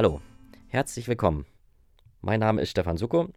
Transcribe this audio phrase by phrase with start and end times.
[0.00, 0.22] Hallo,
[0.68, 1.44] herzlich willkommen.
[2.22, 3.28] Mein Name ist Stefan Sucko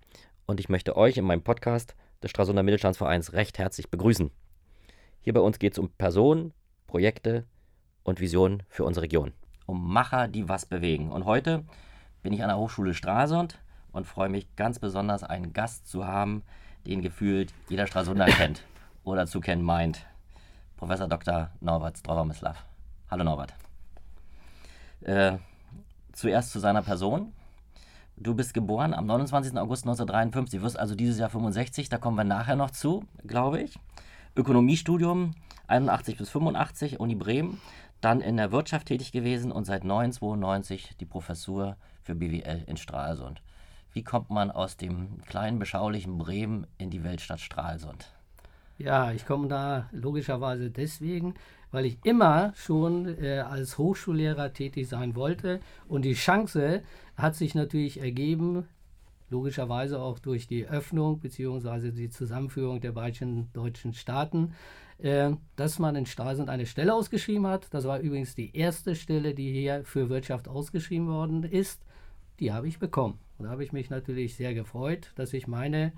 [0.45, 1.93] und ich möchte euch in meinem Podcast
[2.23, 4.31] des Stralsunder Mittelstandsvereins recht herzlich begrüßen.
[5.19, 6.53] Hier bei uns geht es um Personen,
[6.87, 7.45] Projekte
[8.03, 9.33] und Visionen für unsere Region.
[9.65, 11.11] Um Macher, die was bewegen.
[11.11, 11.65] Und heute
[12.21, 13.59] bin ich an der Hochschule Stralsund
[13.91, 16.43] und freue mich ganz besonders, einen Gast zu haben,
[16.87, 18.63] den gefühlt jeder Stralsunder kennt
[19.03, 20.05] oder zu kennen meint.
[20.77, 21.49] Professor Dr.
[21.59, 22.63] Norbert Strauer-Mislav.
[23.11, 23.53] Hallo Norbert.
[25.01, 25.39] Äh,
[26.13, 27.33] zuerst zu seiner Person.
[28.15, 29.57] Du bist geboren am 29.
[29.57, 33.77] August 1953, wirst also dieses Jahr 65, da kommen wir nachher noch zu, glaube ich.
[34.35, 35.31] Ökonomiestudium
[35.67, 37.59] 81 bis 85, Uni Bremen,
[38.01, 43.41] dann in der Wirtschaft tätig gewesen und seit 1992 die Professur für BWL in Stralsund.
[43.93, 48.11] Wie kommt man aus dem kleinen, beschaulichen Bremen in die Weltstadt Stralsund?
[48.77, 51.35] Ja, ich komme da logischerweise deswegen,
[51.71, 55.59] weil ich immer schon äh, als Hochschullehrer tätig sein wollte.
[55.87, 56.81] Und die Chance
[57.15, 58.67] hat sich natürlich ergeben,
[59.29, 61.91] logischerweise auch durch die Öffnung bzw.
[61.91, 64.53] die Zusammenführung der beiden deutschen Staaten,
[64.99, 67.73] äh, dass man in Stralsund eine Stelle ausgeschrieben hat.
[67.73, 71.81] Das war übrigens die erste Stelle, die hier für Wirtschaft ausgeschrieben worden ist.
[72.39, 73.19] Die habe ich bekommen.
[73.37, 75.93] Und da habe ich mich natürlich sehr gefreut, dass ich meine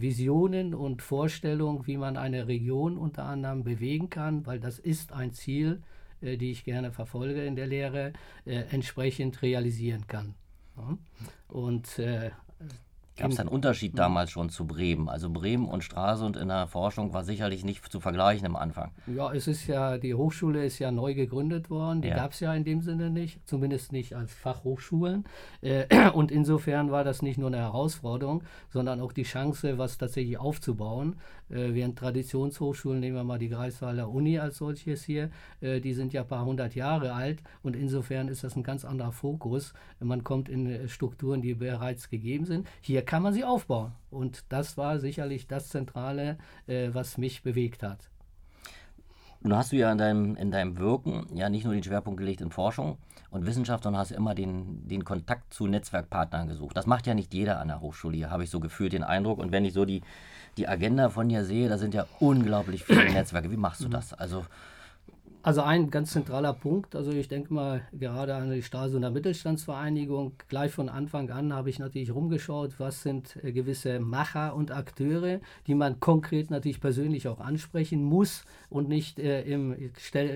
[0.00, 5.32] Visionen und Vorstellungen, wie man eine Region unter anderem bewegen kann, weil das ist ein
[5.32, 5.82] Ziel,
[6.20, 8.12] äh, die ich gerne verfolge in der Lehre,
[8.44, 10.34] äh, entsprechend realisieren kann.
[10.76, 10.98] Ja.
[11.48, 12.30] Und äh,
[13.18, 15.08] Gab es einen Unterschied damals schon zu Bremen?
[15.08, 18.92] Also Bremen und Stralsund in der Forschung war sicherlich nicht zu vergleichen am Anfang.
[19.06, 22.00] Ja, es ist ja, die Hochschule ist ja neu gegründet worden.
[22.00, 22.16] Die ja.
[22.16, 25.24] gab es ja in dem Sinne nicht, zumindest nicht als Fachhochschulen.
[25.62, 30.38] Äh, und insofern war das nicht nur eine Herausforderung, sondern auch die Chance, was tatsächlich
[30.38, 31.16] aufzubauen.
[31.50, 35.30] Äh, während Traditionshochschulen, nehmen wir mal die Greifswalder Uni als solches hier,
[35.60, 38.84] äh, die sind ja ein paar hundert Jahre alt und insofern ist das ein ganz
[38.84, 39.72] anderer Fokus.
[39.98, 42.68] Man kommt in Strukturen, die bereits gegeben sind.
[42.80, 43.92] Hier kann man sie aufbauen.
[44.10, 46.36] Und das war sicherlich das Zentrale,
[46.66, 48.10] äh, was mich bewegt hat.
[49.40, 52.42] Nun hast du ja in deinem, in deinem Wirken ja nicht nur den Schwerpunkt gelegt
[52.42, 52.98] in Forschung
[53.30, 56.76] und Wissenschaft, sondern hast immer den, den Kontakt zu Netzwerkpartnern gesucht.
[56.76, 59.38] Das macht ja nicht jeder an der Hochschule hier, habe ich so gefühlt den Eindruck.
[59.38, 60.02] Und wenn ich so die,
[60.58, 63.50] die Agenda von dir sehe, da sind ja unglaublich viele Netzwerke.
[63.50, 64.12] Wie machst du das?
[64.12, 64.44] Also
[65.42, 70.72] also ein ganz zentraler Punkt, also ich denke mal gerade an die Stralsunder Mittelstandsvereinigung, gleich
[70.72, 75.74] von Anfang an habe ich natürlich rumgeschaut, was sind äh, gewisse Macher und Akteure, die
[75.74, 79.76] man konkret natürlich persönlich auch ansprechen muss und nicht äh, im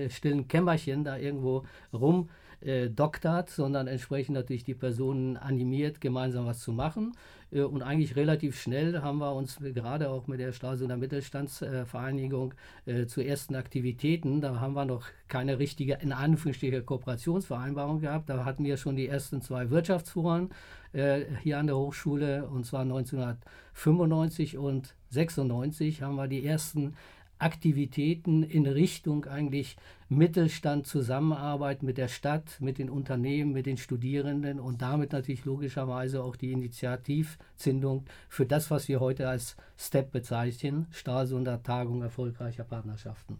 [0.09, 2.29] stillen Kämmerchen da irgendwo rum
[2.61, 7.11] äh, doktert, sondern entsprechend natürlich die Personen animiert, gemeinsam was zu machen.
[7.53, 12.53] Äh, und eigentlich relativ schnell haben wir uns gerade auch mit der Stralsunder Mittelstandsvereinigung
[12.85, 18.29] äh, zu ersten Aktivitäten, da haben wir noch keine richtige, in Anführungsstrichen, Kooperationsvereinbarung gehabt.
[18.29, 20.49] Da hatten wir schon die ersten zwei Wirtschaftsforen
[20.93, 26.95] äh, hier an der Hochschule und zwar 1995 und 96 haben wir die ersten
[27.43, 29.75] Aktivitäten in Richtung eigentlich
[30.07, 36.23] Mittelstand, Zusammenarbeit mit der Stadt, mit den Unternehmen, mit den Studierenden und damit natürlich logischerweise
[36.23, 43.39] auch die Initiativzündung für das, was wir heute als STEP bezeichnen, Stralsunder Tagung erfolgreicher Partnerschaften.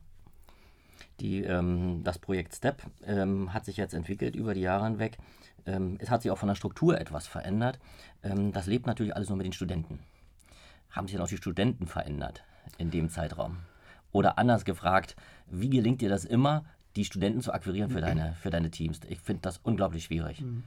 [1.22, 5.18] Die, ähm, das Projekt STEP ähm, hat sich jetzt entwickelt über die Jahre hinweg.
[5.66, 7.80] Ähm, es hat sich auch von der Struktur etwas verändert.
[8.22, 10.00] Ähm, das lebt natürlich alles nur mit den Studenten.
[10.90, 12.44] Haben sich dann auch die Studenten verändert
[12.78, 13.60] in dem Zeitraum?
[14.14, 15.18] Oder anders gefragt,
[15.52, 16.64] wie gelingt dir das immer,
[16.96, 19.02] die Studenten zu akquirieren für deine, für deine Teams?
[19.10, 20.40] Ich finde das unglaublich schwierig.
[20.40, 20.64] Mhm.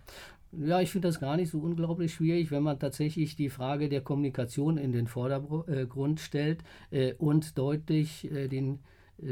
[0.53, 4.01] Ja, ich finde das gar nicht so unglaublich schwierig, wenn man tatsächlich die Frage der
[4.01, 8.79] Kommunikation in den Vordergrund stellt äh, und deutlich äh, den äh,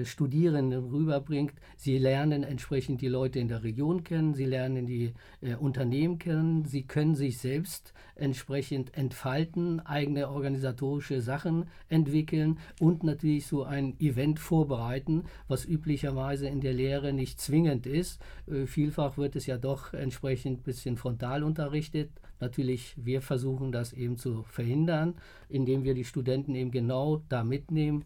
[0.04, 1.52] Studierenden rüberbringt.
[1.76, 5.12] Sie lernen entsprechend die Leute in der Region kennen, sie lernen die
[5.42, 13.46] äh, Unternehmen kennen, sie können sich selbst entsprechend entfalten, eigene organisatorische Sachen entwickeln und natürlich
[13.46, 18.20] so ein Event vorbereiten, was üblicherweise in der Lehre nicht zwingend ist.
[18.46, 22.10] Äh, vielfach wird es ja doch entsprechend ein bisschen frontal unterrichtet.
[22.40, 25.14] Natürlich, wir versuchen das eben zu verhindern,
[25.48, 28.04] indem wir die Studenten eben genau da mitnehmen,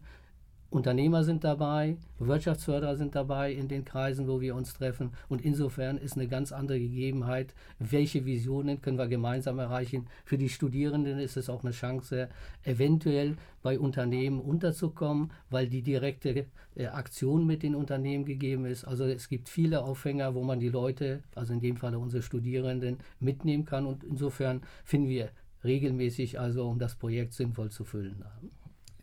[0.71, 5.11] Unternehmer sind dabei, Wirtschaftsförderer sind dabei in den Kreisen, wo wir uns treffen.
[5.27, 10.05] Und insofern ist eine ganz andere Gegebenheit, welche Visionen können wir gemeinsam erreichen.
[10.25, 12.29] Für die Studierenden ist es auch eine Chance,
[12.63, 16.45] eventuell bei Unternehmen unterzukommen, weil die direkte
[16.75, 18.85] äh, Aktion mit den Unternehmen gegeben ist.
[18.85, 22.99] Also es gibt viele Aufhänger, wo man die Leute, also in dem Fall unsere Studierenden,
[23.19, 23.87] mitnehmen kann.
[23.87, 25.29] Und insofern finden wir
[25.63, 28.23] regelmäßig, also um das Projekt sinnvoll zu füllen.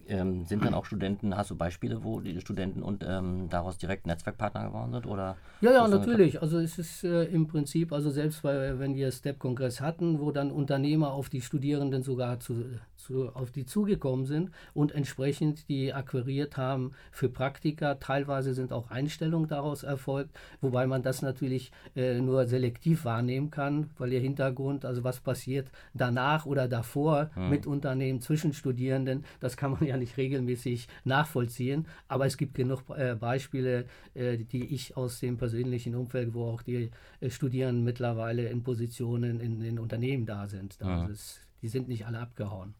[0.08, 4.06] Ähm, sind dann auch Studenten, hast du Beispiele, wo die Studenten und ähm, daraus direkt
[4.06, 5.06] Netzwerkpartner geworden sind?
[5.06, 6.41] Oder ja, ja, natürlich.
[6.41, 10.50] Also es ist äh, im Prinzip, also selbst bei, wenn wir STEP-Kongress hatten, wo dann
[10.50, 12.64] Unternehmer auf die Studierenden sogar zu,
[12.96, 17.94] zu, auf die zugekommen sind und entsprechend die akquiriert haben für Praktika.
[17.94, 23.90] Teilweise sind auch Einstellungen daraus erfolgt, wobei man das natürlich äh, nur selektiv wahrnehmen kann,
[23.98, 27.50] weil der Hintergrund, also was passiert danach oder davor mhm.
[27.50, 31.87] mit Unternehmen zwischen Studierenden, das kann man ja nicht regelmäßig nachvollziehen.
[32.08, 36.62] Aber es gibt genug äh, Beispiele, äh, die ich aus dem persönlichen Umfeld, wo auch
[36.62, 36.90] die
[37.20, 40.81] äh, Studierenden mittlerweile in Positionen in den Unternehmen da sind.
[40.81, 40.87] Mhm.
[40.87, 42.75] Also es, die sind nicht alle abgehauen.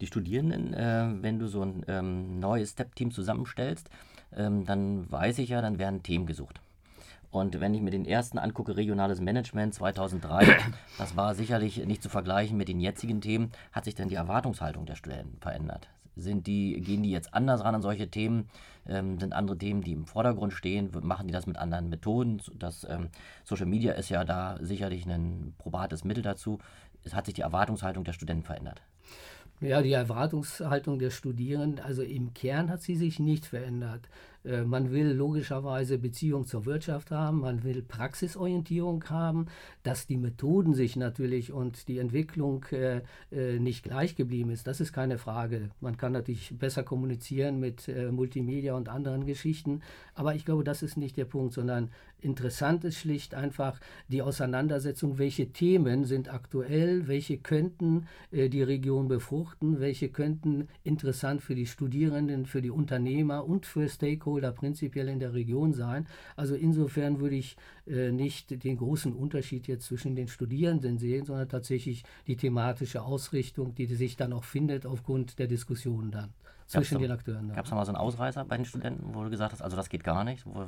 [0.00, 3.90] Die Studierenden, äh, wenn du so ein ähm, neues Step-Team zusammenstellst,
[4.36, 6.60] ähm, dann weiß ich ja, dann werden Themen gesucht.
[7.30, 10.58] Und wenn ich mir den ersten angucke, regionales Management 2003,
[10.98, 13.52] das war sicherlich nicht zu vergleichen mit den jetzigen Themen.
[13.72, 15.88] Hat sich denn die Erwartungshaltung der Studenten verändert?
[16.16, 18.48] Sind die, gehen die jetzt anders ran an solche Themen?
[18.88, 20.90] Ähm, sind andere Themen, die im Vordergrund stehen?
[21.02, 22.40] Machen die das mit anderen Methoden?
[22.58, 23.10] Das, ähm,
[23.44, 26.58] Social Media ist ja da sicherlich ein probates Mittel dazu.
[27.04, 28.82] Es hat sich die Erwartungshaltung der Studenten verändert.
[29.60, 34.08] Ja, die Erwartungshaltung der Studierenden, also im Kern hat sie sich nicht verändert.
[34.44, 39.46] Äh, man will logischerweise Beziehung zur Wirtschaft haben, man will Praxisorientierung haben,
[39.82, 43.02] dass die Methoden sich natürlich und die Entwicklung äh,
[43.32, 45.70] äh, nicht gleich geblieben ist, das ist keine Frage.
[45.80, 49.82] Man kann natürlich besser kommunizieren mit Multimedia und anderen Geschichten,
[50.14, 55.18] aber ich glaube, das ist nicht der Punkt, sondern interessant ist schlicht einfach die Auseinandersetzung,
[55.18, 62.46] welche Themen sind aktuell, welche könnten die Region befruchten, welche könnten interessant für die Studierenden,
[62.46, 66.06] für die Unternehmer und für Stakeholder Stakeholder prinzipiell in der Region sein.
[66.36, 71.48] Also insofern würde ich äh, nicht den großen Unterschied jetzt zwischen den Studierenden sehen, sondern
[71.48, 76.32] tatsächlich die thematische Ausrichtung, die sich dann auch findet aufgrund der Diskussionen dann
[76.66, 77.48] zwischen den Akteuren.
[77.54, 79.76] Gab es noch mal so einen Ausreißer bei den Studenten, wo du gesagt hast, also
[79.76, 80.44] das geht gar nicht?
[80.44, 80.66] Wo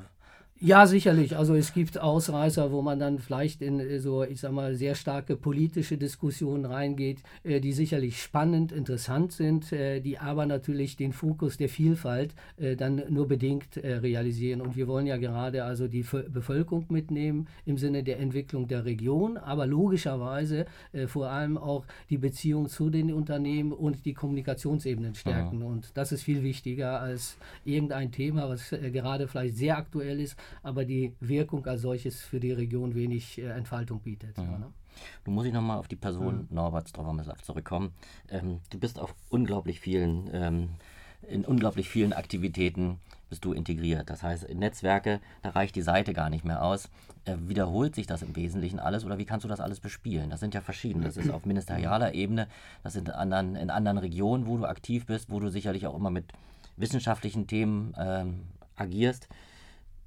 [0.63, 1.39] ja, sicherlich.
[1.39, 4.95] Also es gibt Ausreißer, wo man dann vielleicht in äh, so, ich sag mal, sehr
[4.95, 11.15] starke politische Diskussionen reingeht, äh, die sicherlich spannend, interessant sind, äh, die aber natürlich den
[11.15, 12.35] Fokus der Vielfalt
[12.77, 14.61] dann nur bedingt realisieren.
[14.61, 19.37] Und wir wollen ja gerade also die Bevölkerung mitnehmen im Sinne der Entwicklung der Region,
[19.39, 20.67] aber logischerweise
[21.07, 25.59] vor allem auch die Beziehung zu den Unternehmen und die Kommunikationsebenen stärken.
[25.59, 25.67] Mhm.
[25.67, 30.85] Und das ist viel wichtiger als irgendein Thema, was gerade vielleicht sehr aktuell ist, aber
[30.85, 34.37] die Wirkung als solches für die Region wenig äh, Entfaltung bietet.
[34.39, 34.45] Mhm.
[34.45, 34.67] Ja, ne?
[35.25, 36.55] Du musst ich nochmal auf die Person mhm.
[36.55, 37.93] Norbert Strovermislav zurückkommen.
[38.29, 40.69] Ähm, du bist auf unglaublich vielen, ähm,
[41.29, 42.99] in unglaublich vielen Aktivitäten
[43.29, 44.11] bist du integriert.
[44.11, 46.91] Das heißt, in Netzwerke, da reicht die Seite gar nicht mehr aus.
[47.25, 50.31] Äh, wiederholt sich das im Wesentlichen alles oder wie kannst du das alles bespielen?
[50.31, 51.05] Das sind ja verschiedene.
[51.05, 52.49] Das ist auf ministerialer Ebene,
[52.83, 55.95] das sind in anderen, in anderen Regionen, wo du aktiv bist, wo du sicherlich auch
[55.95, 56.25] immer mit
[56.77, 58.41] wissenschaftlichen Themen ähm,
[58.75, 59.29] agierst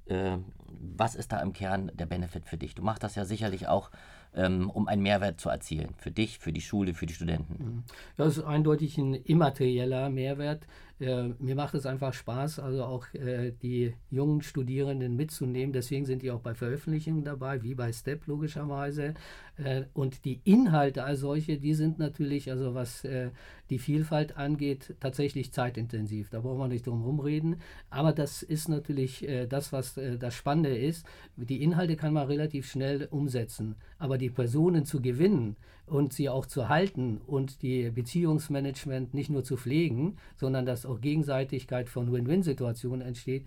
[0.06, 2.74] was ist da im Kern der Benefit für dich?
[2.74, 3.90] Du machst das ja sicherlich auch,
[4.34, 5.94] ähm, um einen Mehrwert zu erzielen.
[5.96, 7.54] Für dich, für die Schule, für die Studenten.
[7.58, 7.82] Mhm.
[8.16, 10.66] Das ist eindeutig ein immaterieller Mehrwert.
[11.00, 15.72] Äh, mir macht es einfach Spaß, also auch äh, die jungen Studierenden mitzunehmen.
[15.72, 19.14] Deswegen sind die auch bei Veröffentlichungen dabei, wie bei STEP logischerweise.
[19.56, 23.30] Äh, und die Inhalte als solche, die sind natürlich, also was äh,
[23.70, 26.30] die Vielfalt angeht, tatsächlich zeitintensiv.
[26.30, 27.56] Da brauchen wir nicht drum herum reden.
[27.90, 31.04] Aber das ist natürlich äh, das, was äh, das Spannende ist.
[31.36, 33.74] Die Inhalte kann man relativ schnell umsetzen.
[33.98, 39.44] Aber die Personen zu gewinnen, und sie auch zu halten und die Beziehungsmanagement nicht nur
[39.44, 43.46] zu pflegen, sondern dass auch Gegenseitigkeit von Win-Win-Situationen entsteht,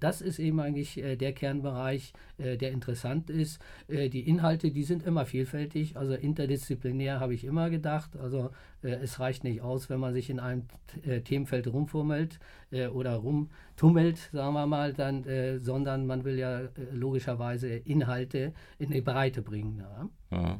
[0.00, 3.60] das ist eben eigentlich äh, der Kernbereich, äh, der interessant ist.
[3.88, 8.16] die Inhalte, die sind immer vielfältig, also interdisziplinär habe ich immer gedacht.
[8.16, 8.50] Also
[8.82, 10.64] es reicht nicht aus, wenn man sich in einem
[11.24, 12.40] Themenfeld rumfummelt
[12.92, 15.24] oder rumtummelt, sagen wir mal, dann,
[15.58, 16.62] sondern man will ja
[16.92, 19.84] logischerweise Inhalte in die Breite bringen.
[20.30, 20.58] Ja.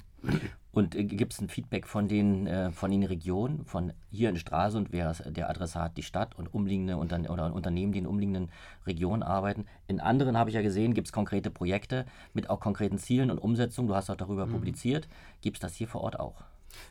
[0.73, 4.37] Und äh, gibt es ein Feedback von den, äh, von den Regionen, von hier in
[4.37, 8.50] Stralsund wäre der Adressat die Stadt und umliegende Unterne oder Unternehmen, die in umliegenden
[8.87, 9.67] Regionen arbeiten.
[9.87, 13.38] In anderen habe ich ja gesehen, gibt es konkrete Projekte mit auch konkreten Zielen und
[13.38, 13.88] Umsetzungen.
[13.88, 14.52] Du hast auch darüber mhm.
[14.52, 15.09] publiziert.
[15.43, 16.43] Gibt es das hier vor Ort auch?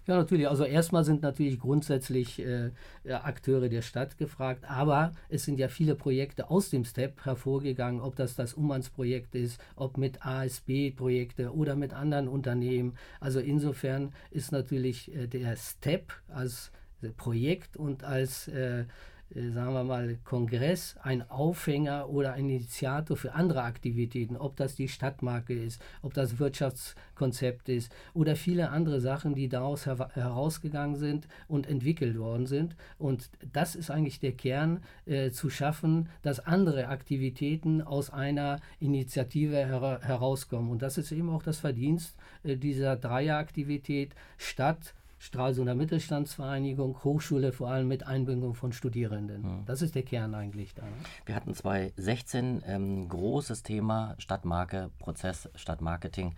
[0.07, 0.47] Ja, natürlich.
[0.47, 2.71] Also erstmal sind natürlich grundsätzlich äh,
[3.09, 8.15] Akteure der Stadt gefragt, aber es sind ja viele Projekte aus dem STEP hervorgegangen, ob
[8.15, 12.95] das das Ummannsprojekt ist, ob mit ASB-Projekte oder mit anderen Unternehmen.
[13.19, 16.71] Also insofern ist natürlich äh, der STEP als
[17.17, 18.85] Projekt und als äh,
[19.33, 24.87] sagen wir mal, Kongress ein Aufhänger oder ein Initiator für andere Aktivitäten, ob das die
[24.87, 31.27] Stadtmarke ist, ob das Wirtschaftskonzept ist oder viele andere Sachen, die daraus her herausgegangen sind
[31.47, 32.75] und entwickelt worden sind.
[32.97, 39.55] Und das ist eigentlich der Kern, äh, zu schaffen, dass andere Aktivitäten aus einer Initiative
[39.55, 40.71] her herauskommen.
[40.71, 47.69] Und das ist eben auch das Verdienst äh, dieser Dreieraktivität Stadt, Stralsunder Mittelstandsvereinigung, Hochschule vor
[47.69, 49.43] allem mit Einbindung von Studierenden.
[49.43, 49.65] Mhm.
[49.67, 50.81] Das ist der Kern eigentlich da.
[50.81, 50.91] Ne?
[51.27, 56.33] Wir hatten 2016 ähm, großes Thema Stadtmarke, Prozess, Stadtmarketing.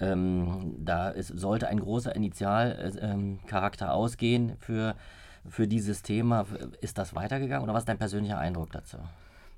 [0.00, 4.96] Ähm, da ist, sollte ein großer Initialcharakter äh, ähm, ausgehen für,
[5.48, 6.46] für dieses Thema.
[6.80, 8.98] Ist das weitergegangen oder was ist dein persönlicher Eindruck dazu?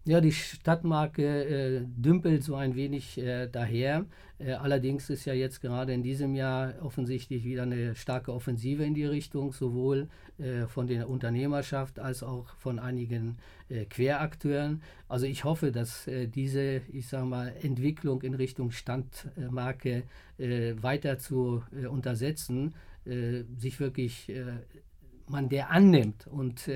[0.08, 4.06] Ja, die Stadtmarke äh, dümpelt so ein wenig äh, daher.
[4.38, 8.94] Äh, allerdings ist ja jetzt gerade in diesem Jahr offensichtlich wieder eine starke Offensive in
[8.94, 13.36] die Richtung, sowohl äh, von der Unternehmerschaft als auch von einigen
[13.68, 14.80] äh, Querakteuren.
[15.08, 20.04] Also ich hoffe, dass äh, diese, ich sage mal, Entwicklung in Richtung Standmarke
[20.38, 22.74] weiter zu untersetzen,
[23.04, 24.32] sich wirklich
[25.26, 26.70] man der annimmt und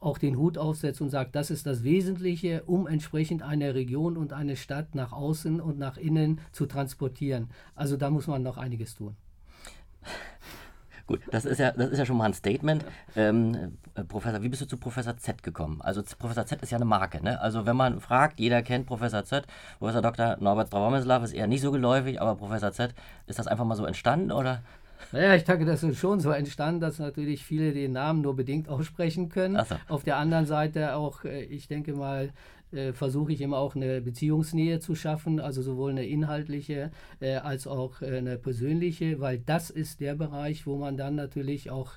[0.00, 4.32] auch den Hut aufsetzt und sagt, das ist das Wesentliche, um entsprechend eine Region und
[4.32, 7.48] eine Stadt nach außen und nach innen zu transportieren.
[7.74, 9.16] Also da muss man noch einiges tun.
[11.06, 12.84] Gut, das ist ja, das ist ja schon mal ein Statement.
[13.14, 15.80] Ähm, äh, Professor, wie bist du zu Professor Z gekommen?
[15.80, 17.40] Also Professor Z ist ja eine Marke, ne?
[17.40, 19.46] Also wenn man fragt, jeder kennt Professor Z.
[19.78, 20.36] Professor Dr.
[20.40, 22.92] Norbert Stravomislav ist eher nicht so geläufig, aber Professor Z,
[23.28, 24.62] ist das einfach mal so entstanden oder?
[25.12, 28.68] Naja, ich denke, das ist schon so entstanden, dass natürlich viele den Namen nur bedingt
[28.68, 29.58] aussprechen können.
[29.68, 29.76] So.
[29.88, 32.32] Auf der anderen Seite auch, äh, ich denke mal,
[32.72, 37.66] äh, versuche ich immer auch eine Beziehungsnähe zu schaffen, also sowohl eine inhaltliche äh, als
[37.66, 41.92] auch eine persönliche, weil das ist der Bereich, wo man dann natürlich auch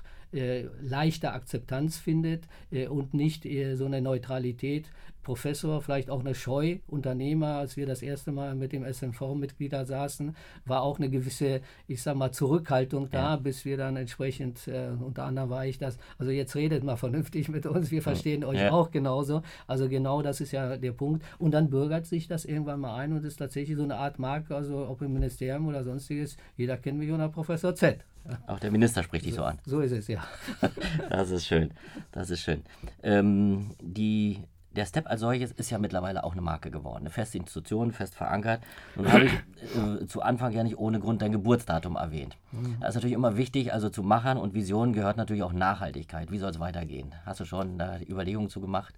[0.80, 2.44] leichte Akzeptanz findet
[2.88, 4.88] und nicht so eine Neutralität
[5.22, 10.34] Professor, vielleicht auch eine Scheu, Unternehmer, als wir das erste Mal mit dem SMV-Mitglieder saßen,
[10.64, 13.36] war auch eine gewisse, ich sag mal, Zurückhaltung da, ja.
[13.36, 17.48] bis wir dann entsprechend, äh, unter anderem war ich das, also jetzt redet mal vernünftig
[17.48, 18.48] mit uns, wir verstehen ja.
[18.48, 19.42] euch auch genauso.
[19.66, 21.24] Also genau das ist ja der Punkt.
[21.38, 24.54] Und dann bürgert sich das irgendwann mal ein und ist tatsächlich so eine Art Marke,
[24.54, 28.04] also ob im Ministerium oder sonstiges, jeder kennt mich unter Professor Z.
[28.46, 29.58] Auch der Minister spricht dich so, so an.
[29.64, 30.22] So ist es, ja.
[31.10, 31.72] das ist schön.
[32.12, 32.62] Das ist schön.
[33.02, 34.44] Ähm, die
[34.76, 38.14] der Step als solches ist ja mittlerweile auch eine Marke geworden, eine feste Institution, fest
[38.14, 38.62] verankert.
[38.96, 42.36] Nun habe ich äh, zu Anfang ja nicht ohne Grund dein Geburtsdatum erwähnt.
[42.52, 42.76] Mhm.
[42.80, 46.30] Das ist natürlich immer wichtig, also zu Machern und Visionen gehört natürlich auch Nachhaltigkeit.
[46.30, 47.14] Wie soll es weitergehen?
[47.26, 48.94] Hast du schon da Überlegungen zu gemacht?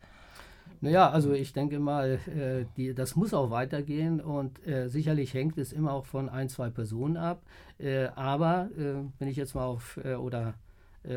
[0.81, 5.57] Naja, also ich denke mal, äh, die, das muss auch weitergehen und äh, sicherlich hängt
[5.57, 7.41] es immer auch von ein, zwei Personen ab.
[7.79, 10.55] Äh, aber äh, wenn ich jetzt mal auf äh, oder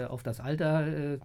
[0.10, 1.20] auf das Alter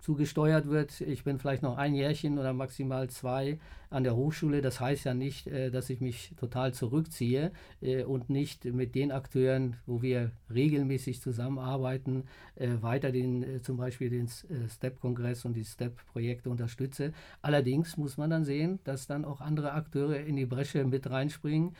[0.00, 1.00] zugesteuert wird.
[1.00, 3.58] Ich bin vielleicht noch ein Jährchen oder maximal zwei
[3.90, 4.60] an der Hochschule.
[4.60, 9.12] Das heißt ja nicht, äh, dass ich mich total zurückziehe äh, und nicht mit den
[9.12, 12.24] Akteuren, wo wir regelmäßig zusammenarbeiten,
[12.56, 17.12] äh, weiter den, zum Beispiel den STEP-Kongress und die STEP-Projekte unterstütze.
[17.40, 21.74] Allerdings muss man dann sehen, dass dann auch andere Akteure in die Bresche mit reinspringen,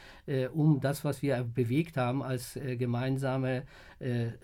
[0.53, 3.65] um das, was wir bewegt haben als gemeinsame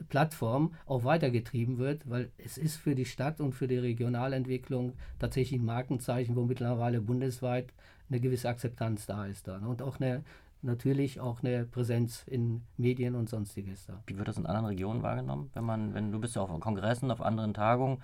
[0.09, 5.61] Plattform, auch weitergetrieben wird, weil es ist für die Stadt und für die Regionalentwicklung tatsächlich
[5.61, 7.73] ein Markenzeichen, wo mittlerweile bundesweit
[8.11, 10.25] eine gewisse Akzeptanz da ist dann und auch eine
[10.65, 14.03] natürlich auch eine Präsenz in Medien und sonstiges da.
[14.07, 15.51] Wie wird das in anderen Regionen wahrgenommen?
[15.53, 17.99] Wenn man, wenn du bist ja auf Kongressen, auf anderen Tagungen,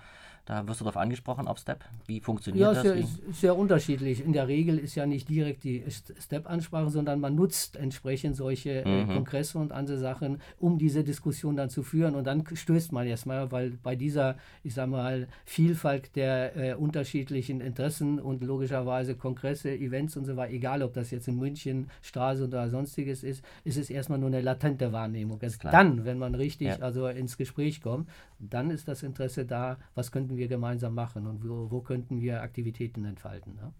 [0.45, 1.83] da wirst du darauf angesprochen, auf Step.
[2.07, 2.83] Wie funktioniert ja, das?
[2.83, 4.23] Ja, ist sehr unterschiedlich.
[4.23, 9.03] In der Regel ist ja nicht direkt die Step-Ansprache, sondern man nutzt entsprechend solche äh,
[9.03, 9.13] mhm.
[9.13, 12.15] Kongresse und andere Sachen, um diese Diskussion dann zu führen.
[12.15, 17.61] Und dann stößt man erstmal, weil bei dieser, ich sag mal, Vielfalt der äh, unterschiedlichen
[17.61, 22.43] Interessen und logischerweise Kongresse, Events und so weiter, egal ob das jetzt in München, Straße
[22.45, 25.39] oder sonstiges ist, ist es erstmal nur eine latente Wahrnehmung.
[25.41, 26.77] Erst dann, wenn man richtig ja.
[26.79, 28.09] also ins Gespräch kommt,
[28.49, 32.41] dann ist das Interesse da, was könnten wir gemeinsam machen und wo, wo könnten wir
[32.41, 33.55] Aktivitäten entfalten.
[33.55, 33.71] Ne?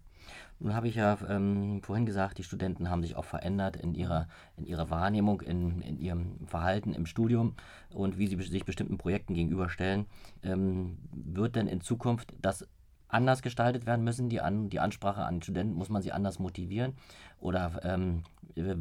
[0.60, 4.28] Nun habe ich ja ähm, vorhin gesagt, die Studenten haben sich auch verändert in ihrer,
[4.56, 7.54] in ihrer Wahrnehmung, in, in ihrem Verhalten im Studium
[7.90, 10.06] und wie sie sich bestimmten Projekten gegenüberstellen.
[10.42, 12.66] Ähm, wird denn in Zukunft das
[13.08, 15.74] anders gestaltet werden müssen, die, An die Ansprache an Studenten?
[15.74, 16.94] Muss man sie anders motivieren?
[17.40, 18.22] Oder ähm,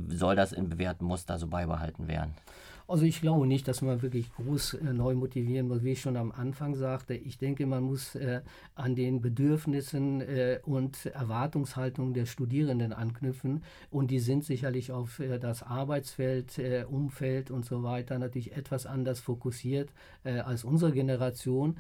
[0.08, 2.34] soll das in bewährten Muster so beibehalten werden?
[2.92, 6.18] Also ich glaube nicht, dass man wirklich groß äh, neu motivieren muss, wie ich schon
[6.18, 7.14] am Anfang sagte.
[7.14, 8.42] Ich denke, man muss äh,
[8.76, 15.40] an den Bedürfnissen äh, und Erwartungshaltungen der Studierenden anknüpfen und die sind sicherlich auf äh,
[15.40, 19.90] das Arbeitsfeld, äh, Umfeld und so weiter natürlich etwas anders fokussiert
[20.26, 21.78] äh, als unsere Generation.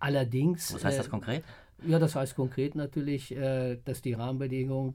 [0.00, 0.74] allerdings.
[0.74, 1.44] Was heißt das konkret?
[1.86, 3.34] Ja, das heißt konkret natürlich,
[3.84, 4.94] dass die Rahmenbedingungen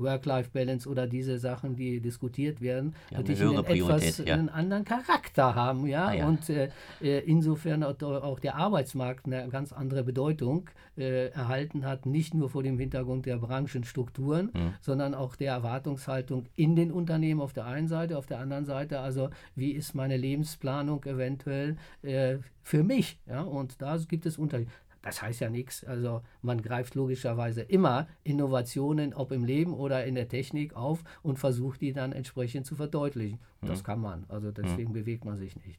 [0.00, 4.34] Work-Life-Balance oder diese Sachen, die diskutiert werden, Ja, natürlich einen etwas ja.
[4.34, 6.28] einen anderen Charakter haben, ja, Ah, ja.
[6.28, 12.06] und äh, äh, insofern auch, auch der Arbeitsmarkt eine ganz andere Bedeutung äh, erhalten hat,
[12.06, 14.74] nicht nur vor dem Hintergrund der Branchenstrukturen, Mhm.
[14.80, 19.00] sondern auch der Erwartungshaltung in den Unternehmen auf der einen Seite, auf der anderen Seite,
[19.00, 24.70] also wie ist meine Lebensplanung eventuell äh, für mich, ja, und da gibt es Unterschiede.
[25.06, 25.84] Das heißt ja nichts.
[25.84, 31.38] Also man greift logischerweise immer Innovationen, ob im Leben oder in der Technik, auf und
[31.38, 33.38] versucht die dann entsprechend zu verdeutlichen.
[33.62, 34.24] Das kann man.
[34.28, 35.78] Also deswegen bewegt man sich nicht.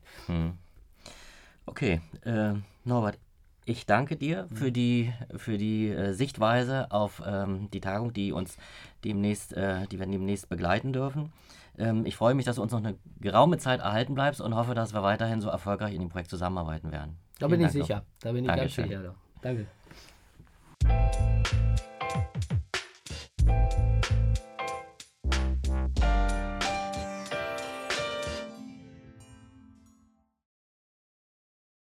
[1.66, 2.54] Okay, äh,
[2.86, 3.20] Norbert,
[3.66, 8.56] ich danke dir für die, für die äh, Sichtweise auf ähm, die Tagung, die uns
[9.04, 11.34] demnächst, äh, die wir demnächst begleiten dürfen.
[11.78, 14.74] Ähm, ich freue mich, dass du uns noch eine geraume Zeit erhalten bleibst und hoffe,
[14.74, 17.18] dass wir weiterhin so erfolgreich in dem Projekt zusammenarbeiten werden.
[17.40, 18.06] Da Vielen bin ich Dank sicher.
[18.20, 18.88] Da bin ich ganz Dankeschön.
[18.88, 19.16] sicher.
[19.42, 19.68] Danke.